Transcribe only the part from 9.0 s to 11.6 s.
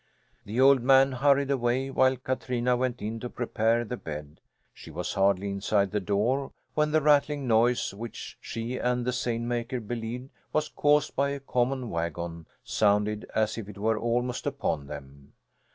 the seine maker believed was caused by a